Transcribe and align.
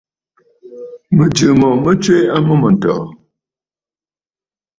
Mɨ̀jɨ̂ 1.15 1.49
mo 1.59 1.67
mɨ 1.83 1.91
tswe 2.01 2.17
a 2.35 2.37
mûm 2.45 2.61
àntɔ̀ɔ̀. 2.67 3.05